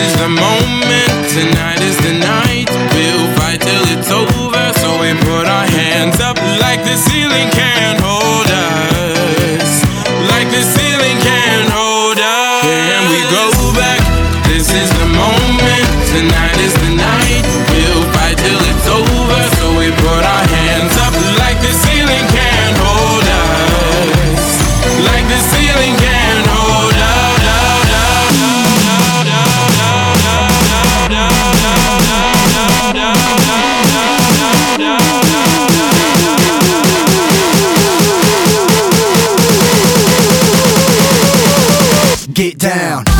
is 0.00 0.14
the 0.16 0.28
moment. 0.28 1.12
Tonight 1.28 1.80
is 1.80 1.96
the 2.00 2.14
night. 2.16 2.68
We'll 2.96 3.28
fight 3.36 3.60
till 3.60 3.84
it's 3.92 4.10
over. 4.10 4.64
So 4.80 4.88
we 5.00 5.12
put 5.28 5.46
our 5.46 5.66
hands 5.66 6.20
up 6.20 6.36
like 6.64 6.80
the 6.84 6.96
ceiling 6.96 7.48
can't 7.52 8.00
hold 8.00 8.48
us. 8.48 9.70
Like 10.32 10.48
the 10.48 10.64
ceiling 10.64 11.18
can't 11.20 11.68
hold 11.68 12.18
us. 12.18 12.64
Can 12.64 13.02
we 13.12 13.20
go 13.28 13.46
back? 13.76 14.00
This 14.48 14.72
is 14.72 14.90
the 15.00 15.08
moment. 15.12 15.86
Tonight 16.08 16.58
is 16.64 16.74
the 16.84 16.92
night. 16.96 17.44
We'll 17.70 17.99
down. 42.60 43.19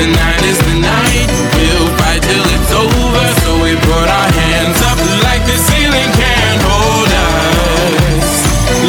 tonight 0.00 0.42
is 0.48 0.58
the 0.64 0.76
night. 0.80 1.28
We'll 1.56 1.88
fight 2.00 2.22
till 2.22 2.46
it's 2.56 2.72
over. 2.72 3.24
So 3.44 3.48
we 3.62 3.76
put 3.76 4.08
our 4.08 4.30
hands 4.32 4.80
up 4.88 4.96
like 5.28 5.44
the 5.44 5.56
ceiling 5.68 6.10
can't 6.16 6.60
hold 6.64 7.10
us. 7.28 8.28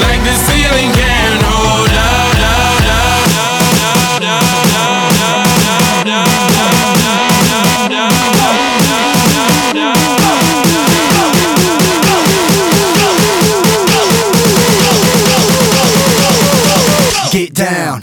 Like 0.03 0.22
the 0.24 0.36
ceiling 0.47 0.91
can't 0.96 1.41
hold 1.44 1.91
us. 1.91 2.22
Get 17.31 17.53
down. 17.53 18.00